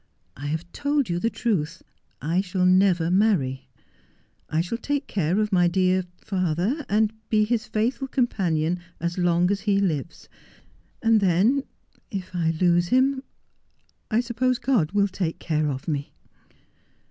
[0.35, 1.83] 'I have told you the truth.
[2.23, 3.67] I shall never marry.
[4.49, 9.51] I shall take care of my dear— father— and be his faithful companion as long
[9.51, 10.27] as he lives—
[11.03, 11.65] and then—
[12.09, 13.21] if— I lose him—
[14.09, 16.11] I suppose God will take care of me.'